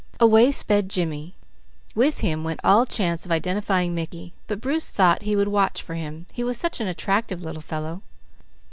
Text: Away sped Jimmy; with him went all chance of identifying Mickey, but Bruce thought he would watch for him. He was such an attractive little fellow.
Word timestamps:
Away 0.19 0.49
sped 0.49 0.89
Jimmy; 0.89 1.35
with 1.93 2.21
him 2.21 2.43
went 2.43 2.59
all 2.63 2.87
chance 2.87 3.23
of 3.23 3.31
identifying 3.31 3.93
Mickey, 3.93 4.33
but 4.47 4.59
Bruce 4.59 4.89
thought 4.89 5.21
he 5.21 5.35
would 5.35 5.49
watch 5.49 5.83
for 5.83 5.93
him. 5.93 6.25
He 6.33 6.43
was 6.43 6.57
such 6.57 6.81
an 6.81 6.87
attractive 6.87 7.43
little 7.43 7.61
fellow. 7.61 8.01